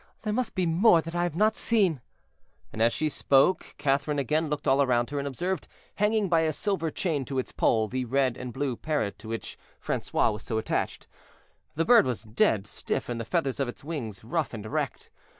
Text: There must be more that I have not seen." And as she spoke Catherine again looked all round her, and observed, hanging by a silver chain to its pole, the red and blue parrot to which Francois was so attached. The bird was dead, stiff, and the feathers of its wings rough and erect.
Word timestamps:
There 0.23 0.33
must 0.33 0.55
be 0.55 0.65
more 0.65 0.99
that 0.99 1.13
I 1.13 1.21
have 1.21 1.35
not 1.35 1.55
seen." 1.55 2.01
And 2.73 2.81
as 2.81 2.91
she 2.91 3.07
spoke 3.07 3.75
Catherine 3.77 4.17
again 4.17 4.49
looked 4.49 4.67
all 4.67 4.83
round 4.87 5.11
her, 5.11 5.19
and 5.19 5.27
observed, 5.27 5.67
hanging 5.93 6.27
by 6.27 6.39
a 6.39 6.53
silver 6.53 6.89
chain 6.89 7.23
to 7.25 7.37
its 7.37 7.51
pole, 7.51 7.87
the 7.87 8.05
red 8.05 8.35
and 8.35 8.51
blue 8.51 8.75
parrot 8.75 9.19
to 9.19 9.27
which 9.27 9.59
Francois 9.79 10.31
was 10.31 10.41
so 10.41 10.57
attached. 10.57 11.07
The 11.75 11.85
bird 11.85 12.07
was 12.07 12.23
dead, 12.23 12.65
stiff, 12.65 13.09
and 13.09 13.21
the 13.21 13.25
feathers 13.25 13.59
of 13.59 13.67
its 13.67 13.83
wings 13.83 14.23
rough 14.23 14.55
and 14.55 14.65
erect. 14.65 15.11